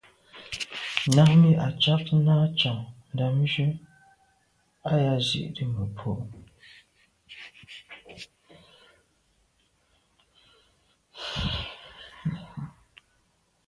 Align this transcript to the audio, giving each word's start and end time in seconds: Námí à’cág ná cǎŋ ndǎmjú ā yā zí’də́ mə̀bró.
Námí 1.17 1.51
à’cág 1.65 2.05
ná 2.25 2.35
cǎŋ 2.59 2.77
ndǎmjú 3.13 3.67
ā 4.89 4.93
yā 5.03 5.13
zí’də́ 5.27 5.67
mə̀bró. 5.73 6.13